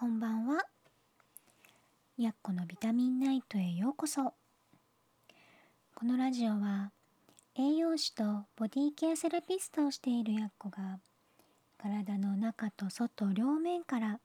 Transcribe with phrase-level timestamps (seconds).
[0.00, 0.62] こんばんは。
[2.16, 4.32] やっこのビタミンナイトへようこそ。
[5.96, 6.92] このラジオは
[7.56, 8.22] 栄養士と
[8.54, 11.00] ボディケアセラピストをしているやっこが
[11.82, 14.20] 体の中と外両面から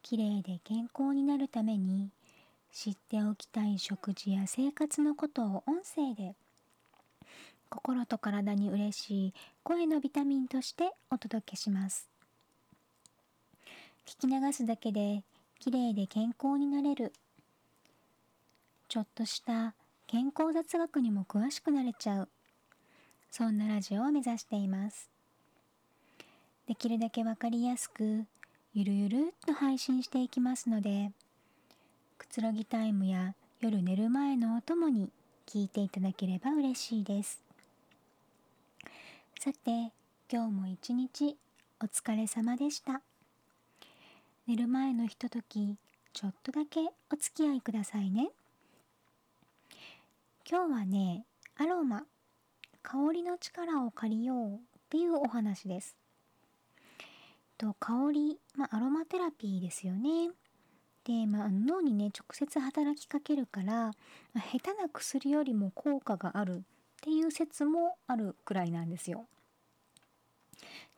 [0.00, 2.10] きれいで健康になるために
[2.72, 6.36] 知っておきたい食事や生活のことを音声で
[7.68, 9.34] 心と体に嬉しい
[9.64, 12.15] 声のビタミンとしてお届けします。
[14.06, 15.24] 聞き流すだけで
[15.58, 17.12] 綺麗で健康になれる。
[18.88, 19.74] ちょっとした
[20.06, 22.28] 健康雑学にも詳しくなれちゃう。
[23.32, 25.10] そんなラジオを目指しています。
[26.68, 28.24] できるだけわかりやすく
[28.74, 31.10] ゆるゆるっと配信していきますので
[32.18, 35.10] くつろぎタイムや夜寝る前のお供に
[35.46, 37.40] 聞いていただければ嬉しいです。
[39.40, 39.92] さて
[40.30, 41.36] 今日も一日
[41.82, 43.02] お疲れ様でした。
[44.46, 45.76] 寝る前のひととき
[46.12, 46.78] ちょっとだけ
[47.12, 48.28] お付き合いくださいね。
[50.48, 51.24] 今日はね
[51.56, 52.04] アロマ
[52.80, 54.58] 香りの力を借りようっ
[54.88, 55.96] ていうお話です。
[57.58, 60.30] と香り、まあ、アロマテラピーですよね。
[61.02, 63.92] で、まあ、脳にね直接働きかけるから、ま
[64.36, 66.60] あ、下手な薬よりも効果があるっ
[67.02, 69.26] ていう説もあるくらいなんですよ。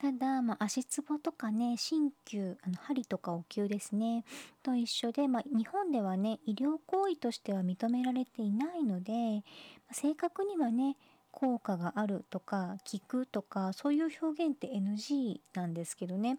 [0.00, 4.24] ただ、まあ、足つぼとかね鍼灸あの針とかお灸ですね
[4.62, 9.42] と一緒で、まあ、日本ではね医療行為としては認められていないので、
[9.88, 10.96] ま、正確にはね
[11.32, 16.38] 効果があるとか効くとかそういう表現って NG なんですけどね、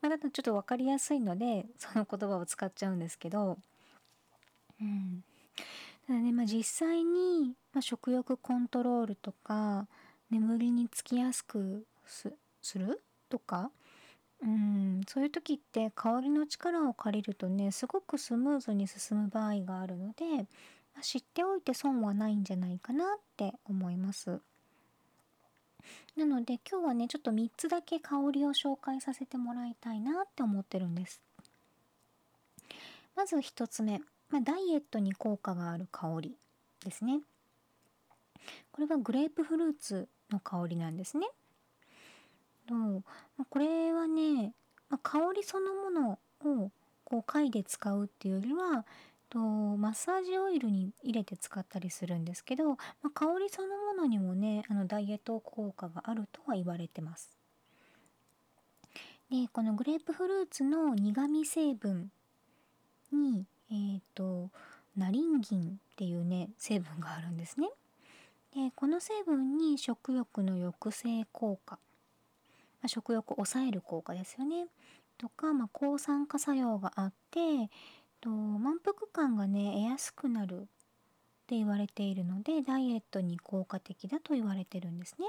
[0.00, 3.58] まあ、だちょっと分かりやすいのでその言葉を使っちゃうんですけど、
[4.80, 5.24] うん、
[6.06, 9.86] ただね、まあ、実際に、まあ、食欲コントロールとか
[10.30, 13.02] 眠りにつきやすくすする？
[13.28, 13.70] とか
[14.42, 20.46] うんそういう時って香りの力を借りるとねすごくスムーズに進む場合があるので
[21.02, 24.40] 知っておいて損はないんじゃないかなって思います。
[26.16, 31.20] なので今日はねちょっと3つだけ香りを紹介させてもらいたいなって思ってるんです。
[33.16, 34.00] まず1つ目、
[34.30, 36.36] まあ、ダイエットに効果がある香り
[36.84, 37.20] ですね。
[38.72, 41.28] これはグレープフルーツの香りなんですね。
[42.70, 43.02] ど、ま
[43.42, 44.54] あ、これはね、
[44.88, 46.70] まあ、香りそのものを
[47.04, 48.84] こう貝で使うっていうよりは
[49.30, 57.30] とマッサージオイルに入れて使ったりするんですけど、まあ、香りそのものにもねあのダイエット効果があるとは言われてます。
[59.30, 62.10] でこのグレープフルーツの苦味成分
[63.12, 64.50] にえっ、ー、と
[64.96, 67.68] ナリンギンっていうね成分があるんですね。
[68.52, 71.78] でこの成分に食欲の抑制効果
[72.82, 74.66] まあ、食欲を抑える効果ですよね。
[75.18, 77.70] とか、まあ、抗酸化作用があって
[78.20, 80.64] と満腹感がね得やすくなるっ
[81.46, 85.26] て言われているのでダイエットに効果的だと言われてるんですね。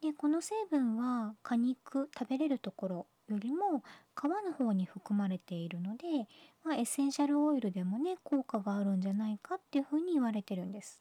[0.00, 3.84] でこの成分は果肉食べれるところよりも
[4.16, 6.26] 皮の方に含まれているので、
[6.64, 11.00] まあ、エッセンシャルオイルでもね効果があるんじゃないかっていうふうに言われてるんです。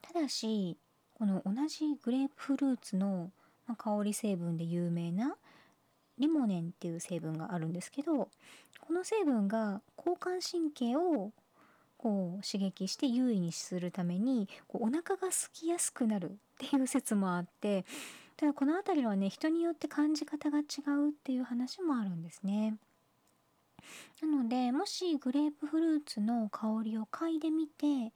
[0.00, 0.78] ただし
[1.14, 3.30] この同じグレープフルーツの
[3.68, 5.36] まあ、香り成分で有名な
[6.18, 8.28] リモネンっていう成分があるんですけど
[8.80, 11.30] この成分が交感神経を
[11.96, 17.84] こう刺激して優位にするためにこうお腹が空きやすくなるっていう説もあって
[18.36, 22.76] ただこの辺りはね人によって感じ方が違うっていう話もあるんですね。
[24.22, 28.12] なのでもしグレープフルーツの香りを嗅いでみて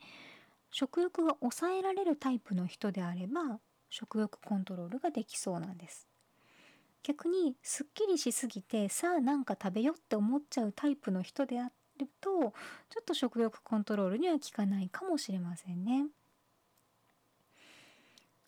[0.70, 3.58] 食欲が抑えられるタイプの人であれば
[3.92, 6.08] 食欲コントロールができそうなんです。
[7.02, 12.50] 逆にすっきりしすぎてさあなんか食べようって思っちゃうタイプの人であるとちょ
[13.00, 16.06] っと食欲コントロールには効かないかもしれませんね。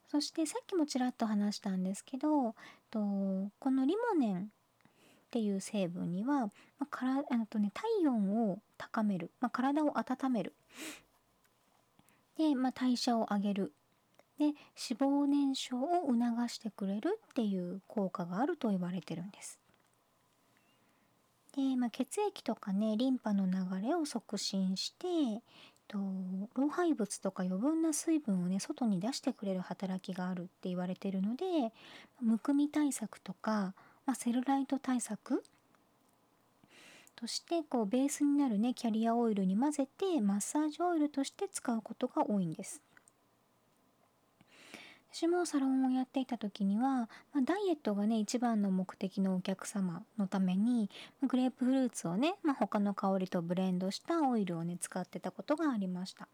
[0.08, 2.54] そしてさっきもちらっと話したんですけど
[2.90, 3.00] と
[3.58, 4.46] このリモネンっ
[5.30, 10.54] ていう成分には、まあ、からあと、ね、体温を高める、まあ、体を温める。
[12.38, 13.72] で、まあ、代謝を上げる。
[14.38, 14.54] で脂
[14.98, 19.60] 肪燃焼を促してくれるっていう効果があると言われてるんです。
[21.56, 25.40] で、まあ、血液とかねリンパの流れを促進してえっ
[25.86, 25.98] と
[26.56, 31.44] 老廃物とか余分な水分をね外に出してくれる働きがあるって言われてるので
[32.20, 35.44] むくみ対策とか、まあ、セルライト対策
[37.14, 42.82] としてこうベースになるねキャリアオイルに混ぜてマッサージオイルとして使うことが多いんです。
[45.14, 47.06] 私もサロンをやっていた時には、ま
[47.36, 50.90] あ、ダイエットがね一番の目的のお客様のために
[51.28, 56.26] グレープフルーツをね、まあ、他の香りとブレンドしたオイルをね使ってたことがありました。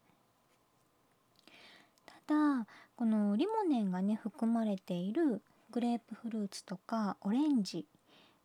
[2.27, 2.67] ただ
[2.97, 7.85] このリモネンがね含まれているグレープフルーツとかオレンジ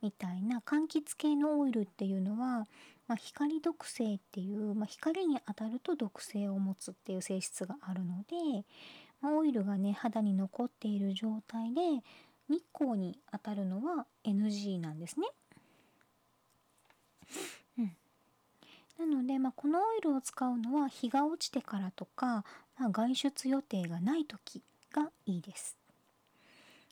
[0.02, 2.68] みたいな柑橘系のオイルっていうのは、
[3.08, 8.66] まあ、光毒性っていう、まあ、光に当たると毒性を持つっていう性質があるので
[9.24, 11.82] オイルがね肌に残っている状態で
[12.50, 15.28] 日光に当たるのは NG なんですね。
[17.80, 17.96] うん、
[19.00, 22.46] なので、まあ、このオイルを使うのは日が落ちてからとか、
[22.78, 24.62] まあ、外出予定がない時
[24.94, 25.78] がいいです。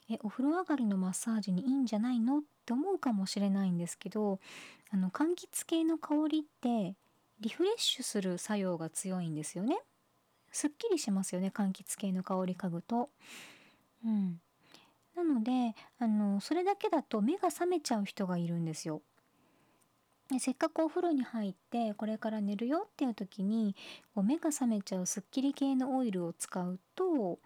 [0.09, 4.39] えお風呂上がりのマッサージにいいんじゃないのって思うかもしれないんですけど
[4.91, 6.95] あの柑橘系の香りって
[7.39, 9.79] リフレッシュする作用が強いんですよね。
[10.53, 13.09] すっきりしますよね柑橘系の香り嗅ぐと。
[14.05, 14.39] うん、
[15.15, 19.01] なのであのそれだけだと目が覚めちゃう人がいるんですよ。
[20.29, 23.75] でせっかくお風呂に入ってこれから寝るよっていう時に
[24.15, 27.39] こう目が覚めちゃうすっきり系のオイルを使うと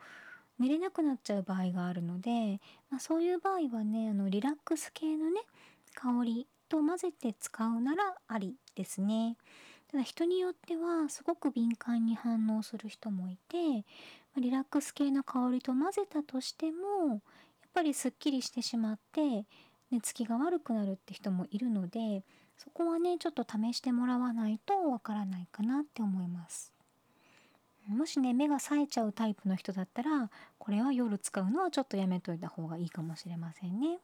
[0.59, 2.59] 寝れなくなっちゃう場合があるので、
[2.89, 5.41] まあ、そういう場合はねあのリラックス系のね
[5.95, 9.37] 香りと混ぜて使うならありですね。
[9.97, 13.83] ただ人によってはすごく敏感に反応する人もいて
[14.39, 17.19] リラックス系の香りと混ぜたとしてもやっ
[17.73, 19.47] ぱりすっきりしてしまって
[19.89, 22.23] 寝つきが悪くなるって人もいるので
[22.59, 26.71] そこはねちょっと試してもらわないとわからないかなって思います。
[27.87, 30.29] もしね目が冴えちゃうタイプの人だったら
[30.59, 33.97] これは夜使うのはちょっとやめといた方がいいかもしれませんね。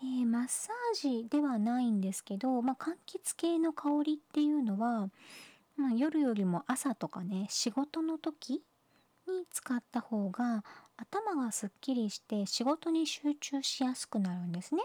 [0.00, 5.10] でマッサージではないんですけど、まあ、柑橘系の香りっていうのは、
[5.76, 8.62] まあ、夜よりも朝とかね仕事の時
[9.28, 10.64] に使った方が
[10.96, 14.82] 頭がすっきりして仕事に集中しやすくなるんですね。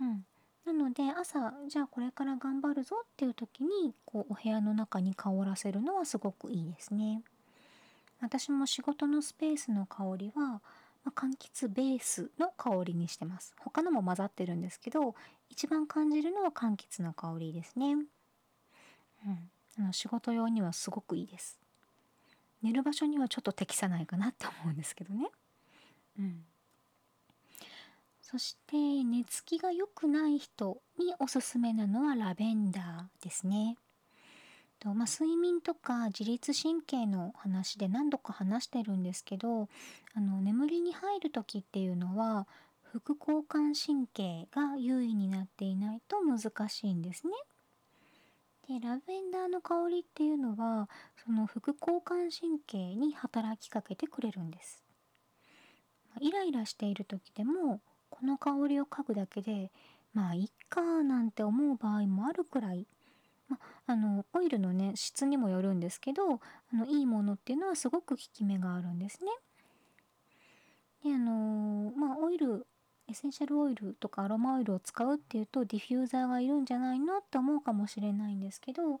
[0.00, 0.24] うん、
[0.64, 7.22] なので朝じゃあこれから頑張るぞっていう時にこうお部屋の中に香らせるのはすごくいいですね。
[8.20, 10.60] 私も仕事のスペースの香りは
[11.04, 13.54] まあ、柑橘ベースの香りにしてます。
[13.58, 15.14] 他のも混ざってるんですけど
[15.48, 17.94] 一番感じるのは柑橘の香りですね、
[19.26, 21.58] うん、あの仕事用にはすごくいいです。
[22.62, 25.30] 寝る場所にはちょっと適さないかなって思うんですけどね。
[26.18, 26.44] うん。
[28.20, 33.76] そして寝つきが良くない人におすすめなのはラベンダーですね。
[34.80, 39.68] とまあ、睡眠とか自律神経の話で何度か話してるんですけど
[40.14, 42.46] あの眠りに入る時っていうのは
[42.92, 47.32] 副交感神経が優位になっていないと難しいんですね。
[48.68, 50.88] でラベンダーの香りっていうのは
[51.24, 54.82] その副交感神経に働きかけてくれるんです。
[56.20, 59.70] イライラしている時でもこの香りを嗅ぐだけで
[60.14, 62.86] まあいっかなんて思う場合もあるくらい
[63.50, 66.40] まあのオイルのね質にもよるんですけどあ
[66.72, 69.30] のいいものっていうのはすごく効き目があるんですね。
[71.04, 72.66] であのまあオイル
[73.08, 79.00] エッセンシャルオイルとかアロマオイルを使うっていうとディフューザーがいるんじゃないのって思うかもしれないんですけども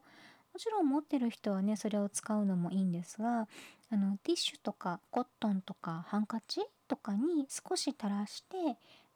[0.58, 3.46] ちろん持ってる人はねそれを使うのもいいんですが
[3.92, 8.56] あのティッシュとかコットンとかハンカチとかに少し垂らして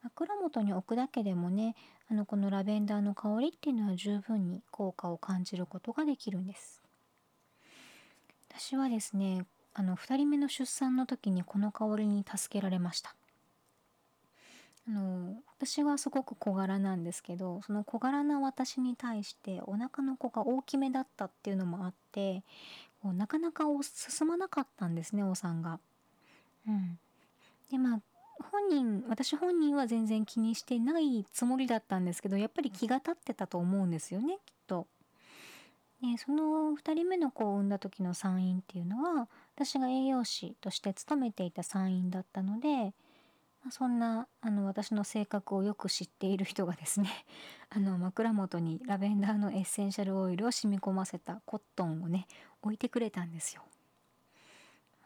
[0.04, 1.74] 枕元に置くだけでもね
[2.10, 6.82] あのこのラベンダーの香りっていうのは十分に効果を感じることができるんです。
[8.50, 13.14] 私はですねあの2人目の出産の時にこの香りに助けられました。
[14.86, 22.42] あの私はすごく小柄なんですけどその小柄な私に対してお腹の子が大きめだったっていうのもあって
[23.02, 25.80] こうなかなか進まなかったんですねお産が。
[26.68, 26.98] うん、
[27.70, 28.00] でまあ
[28.38, 34.86] 本人私本人は全然気にしてないつもりだったんですけどやっぱり気が立ってたと思うんですよねきっと。
[36.00, 47.08] でその2人目の子を産んだ時の産院っていうのは私が栄養士として勤めていた産院だったので、まあ、そんなあの私の性格をよく知っている人がですね
[47.70, 52.26] あの枕元にラベンダーのエッセンシャルオイルを染み込ませたコットンをね
[52.60, 53.62] 置いてくれたんですよ。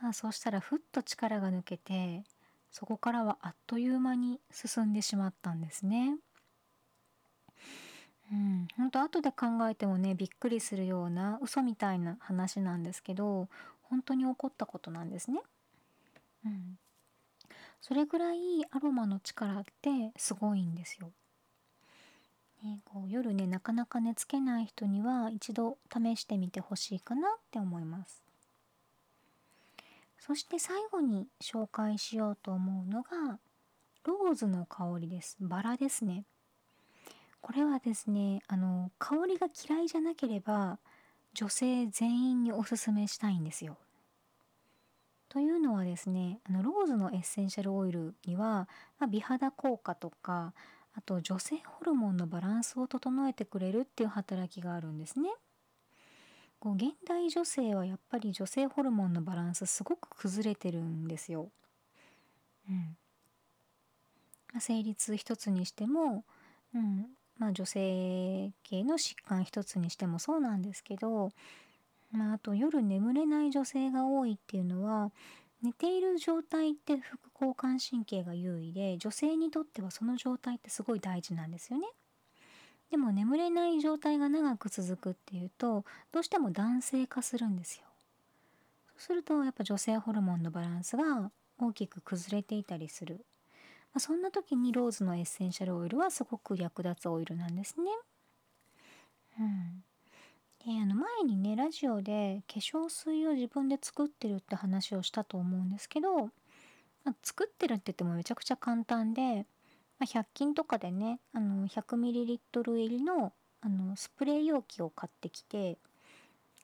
[0.01, 2.25] まあ、そうしたらふっと力が抜けて
[2.71, 6.17] そこからはあっという間に進んでしまったんですね。
[8.31, 13.49] うん、本当後で考えてもねびっくりするような嘘みたいな話なんですけど
[13.83, 15.41] 本当に起こったことなんですね。
[16.45, 16.79] うん、
[17.81, 18.39] それぐらい
[18.71, 21.11] アロマの力ってすごいんですよ。
[22.63, 28.28] ね、こう夜ねなかなか寝つけない人には一度試してみてほしいかなって思います。
[30.19, 33.39] そして最後に紹介しようと思うのが
[34.05, 35.37] ローズの香りです。
[35.41, 36.25] バラですね。
[37.41, 40.79] これはですねあの香りが嫌いじゃなければ
[41.35, 43.77] 女性全員におすすめしたいんですよ。
[45.29, 50.55] というのはですねあのローズのエッセンシャルオイルには、まあ、美肌効果とか
[50.95, 55.31] あと女性ホルモンのバランスを整えてくれるっていう働きがあるんですね。
[56.61, 61.51] こう現代女性はやっぱり女性ホルモンのバランスすごく崩れてるんですよ。
[62.69, 62.97] うん。
[64.53, 66.25] まあ、生理痛一つにしても、
[66.75, 67.07] うん
[67.39, 71.31] まあ、女性系の疾患一つにしてもそうなんですけど、
[72.11, 75.13] まあ、あと夜眠れない女性が多いっていうのは
[75.63, 81.87] 寝ている状態って副交感神経が優位で女性にとってはその状態ってすごい大事なんですよね。
[82.91, 87.85] でも眠れない状態が長く続くっていうとどうしても男性化するんですよ。
[88.89, 93.25] そうするとやっぱ女性ホルモンのバランスが大きく崩れていたりする。
[93.93, 97.91] まあ、そんな時にローズのエッセンシャルオイルはすごく役立つオイルなんですね。
[99.39, 99.85] うん。
[100.65, 106.27] であの前にねラジオで化粧水を自分で作ってるって話をしたと思うんですけど、
[107.05, 109.47] まあ、作ってるって言ってもめちゃくちゃ簡単で
[109.99, 112.39] まあ、100均とかでねあの 100ml
[112.77, 115.79] 入りのあのスプレー容器を買ってきて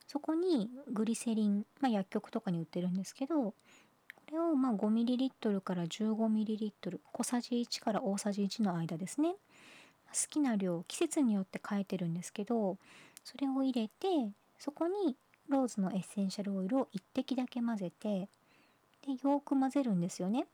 [0.07, 3.55] そこにグリセリン、まあ、薬局とかに売ってるんですけどこ
[4.31, 9.35] れをまあ 5ml から 15ml 小さじ1から大さじ1の間ですね好
[10.31, 12.79] きな量季節によって変えてるんですけど
[13.25, 15.17] それを入れてそこに
[15.49, 18.29] ローズのエッセンシャルオイルを1滴だけ混ぜて
[19.05, 20.47] でよーく混ぜるんですよね。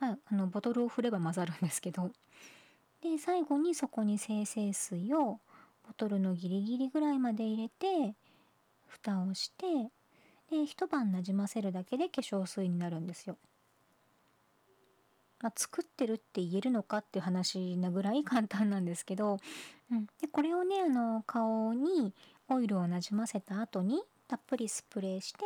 [0.00, 2.10] まあ、あのボトルを振れば混ざるんですけど。
[3.02, 5.38] で最後にそこに精製水を
[5.86, 8.14] ボトルのギリギリぐらいまで入れて
[8.86, 9.90] 蓋をして
[10.50, 13.36] で一晩なじませるだけで化粧水になるんですよ。
[15.40, 19.36] まあ、作ってるって言えるのかっていう話なぐらい簡単なんですけど、
[19.92, 22.12] うん、でこれをねあの顔に
[22.48, 25.38] オイルをなじませた後にたっぷりスプレーして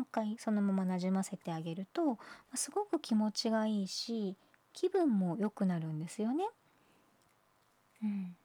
[0.00, 2.18] う一回そのままなじませてあげると
[2.54, 4.36] すごく気持ちがいいし
[4.72, 6.44] 気分も良くなるんですよね。
[8.02, 8.36] うん、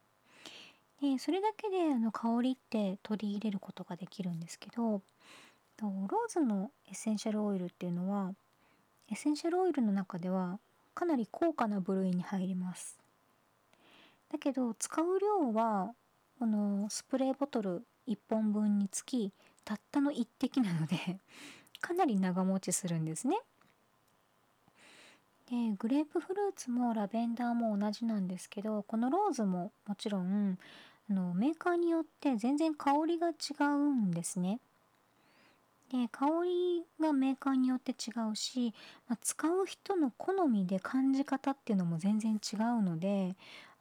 [1.02, 5.02] でそれだけであの香りって取り入れることができるんですけど
[5.82, 8.34] ローズのエッセンシャルオイルっていうのは
[9.10, 10.60] エッセンシャルオイルの中では
[10.94, 12.98] かなり高価な部類に入ります。
[14.32, 15.94] だけど使う量は
[16.40, 19.32] このスプレーボトル1本分につき
[19.66, 21.20] たったの1滴なので
[21.82, 23.38] かなり長持ちするんですね。
[25.48, 30.58] でグレープフルーツもラベンダーも同じなんですけどこのローズももちろん
[31.10, 34.60] あのメーカーによって全然香りが違うんですね。
[35.92, 38.74] で香りがメーカーによって違うし、
[39.08, 43.36] まあ、使う人の好みで感じ方っていうのも全然違うので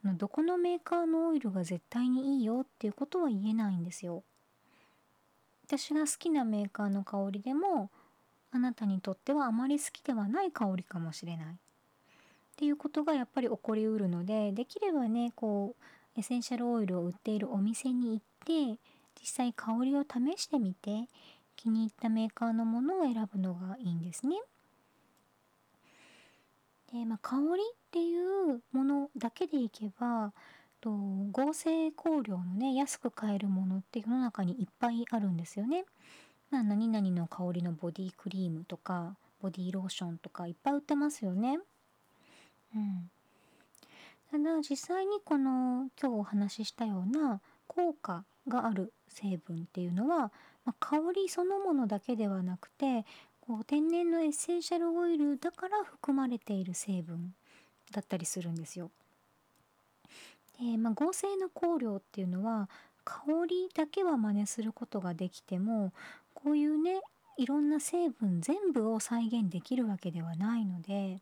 [0.04, 4.22] あのどこのメーカーのオイルが絶対にいいよっていうことは言えないんですよ。
[5.66, 7.90] 私が好きなメーカーの香りでも
[8.52, 11.50] あなたにとってはあまり好きではない香りかもしれないっ
[12.56, 15.84] ていうことがやっぱり起こりうるのでできればねこう
[16.16, 18.78] エッセンシャルオイルを売っているお店に行って
[19.20, 21.08] 実際香りを試してみて
[21.56, 24.36] 気に入ったメーカーのものを選ぶのがいいんですね。
[26.92, 30.32] でまあ、香りっていうものだけでいけば
[30.84, 30.90] と
[31.32, 35.86] 合成香料のね安く買えるものって世の中にいっぱいあるんですよね。
[36.50, 41.58] まあ、何々の香りのボディクリームとかボディローションとかいっぱい売ってますよね。
[42.76, 43.10] うん。
[44.30, 50.32] ただ実際にこの今日お話ししたような効果がある成分っていうのは、
[50.66, 53.06] まあ、香りそのものだけではなくて
[53.40, 57.34] こう天然のエッセンシャルオイルだから含まれている成分
[57.90, 58.90] だったりするんですよ。
[60.72, 62.68] で、まあ、合成の香料っていうのは
[63.04, 65.92] 香りだけは真似することができても
[66.32, 67.00] こういうね
[67.36, 71.20] いろんな成分全部を再現できるわけではないので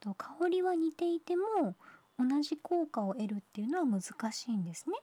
[0.00, 1.74] と香りは似ていても
[2.18, 4.96] 同じ効果を得るっていうのは難しいんですね。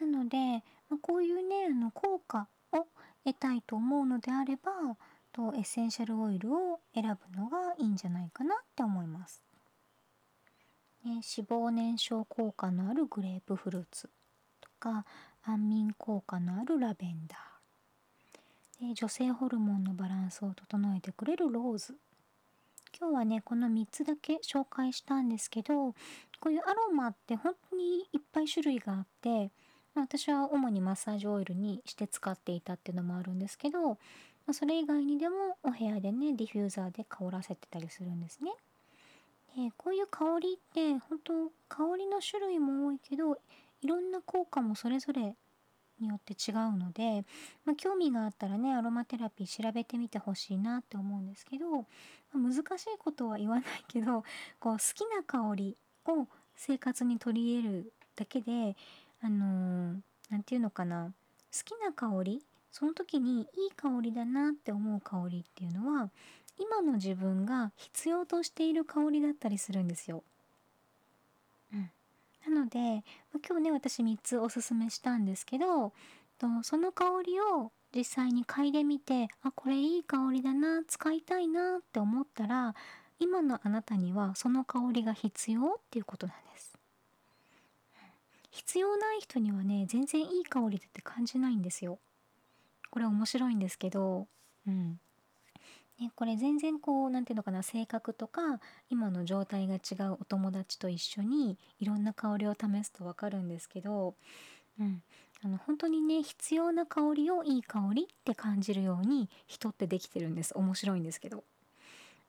[0.00, 0.36] なので、
[0.88, 2.86] まあ、こういうねあの効果を
[3.24, 4.72] 得たいと思うのであれば
[5.32, 9.49] とエッセンシャルオイルを選ぶのがいいんじゃないかなって思います。
[11.04, 14.10] ね、脂肪燃焼効果のあるグレープフルーツ
[14.60, 15.04] とか
[15.42, 21.94] 安眠効果のあるラベンダーで女性ホルモンのバランスを整えてくれるローズ
[22.98, 25.92] 今日はねこの3つだけ紹介したんですけど
[26.40, 29.50] こういうアロマって本当にいっぱい種類があって
[29.94, 33.96] まあ、私は主にマッサージオイルにして使っていたっていうのもあるんですけど、ま
[34.50, 38.52] あ、それ以外にでもお部屋でねディフューザーで香らせてたりするんですね。
[39.56, 41.32] でこういう香りって本当
[41.68, 43.36] 香りの種類も多いけど
[43.82, 45.34] いろんな効果もそれぞれ
[46.00, 47.24] によって違うので、
[47.64, 51.84] まあ、興味があったらねアロマテラピー調べてみてほしいなって思うんですけど、ま
[52.34, 54.24] あ、難しいことは言わないけど
[54.58, 55.76] こう好きな香り
[56.06, 56.26] を
[56.56, 58.76] 生活に取り入れるだけで
[59.22, 61.12] あの何、ー、て言うのかな
[61.52, 66.10] 好きな香りその時にいい香りだなって思う香りっていうのは
[66.58, 70.22] 今の自分が必要としている香りだったりするんですよ。
[71.72, 71.90] うん、
[72.54, 73.04] なので
[73.46, 75.92] 今日ね私3つおすすめしたんですけど
[76.62, 82.74] その香りを実際に嗅いでみてあこれいい香りだな使いたいなって思ったら
[83.18, 86.78] 今のあなたにはその香りが必要っていうことなんです。
[88.50, 91.98] 必要ない人にはね全然いい香りだって感じないんですよ。
[92.90, 94.26] これ面白いんですけど、
[94.66, 94.98] うん
[96.00, 104.14] ね、これ全然こう何て言うのかな性格とか今の状態が違うお友達と一緒にいろんな香りを試すと分かるんですけど、
[104.80, 105.02] うん、
[105.44, 110.56] あの本当にね必要な香りをいい香りって感じるように人ってできてるんです。
[110.56, 111.44] 面白いんですけど。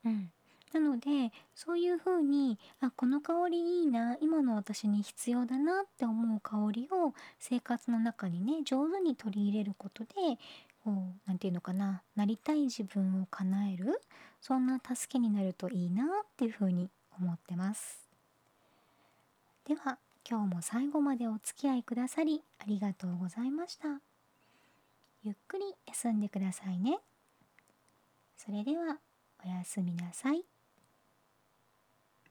[0.05, 0.31] うん。
[0.73, 10.11] なのでそういう風にあこの香りいいな今の私に必要だなって思う香りを生活の中にね上手に取り入れることで
[10.85, 12.01] 何て言うのかな。
[12.15, 14.01] なりたい自分を叶える。
[14.41, 18.09] そんな助けになるといいなっていうふうに思ってます。
[19.65, 24.01] では今日も最後までお付き合いくださりありがとうございました。
[25.23, 26.99] ゆっくり休んでくださいね。
[28.37, 28.97] それでは
[29.45, 30.50] おやすみなさい。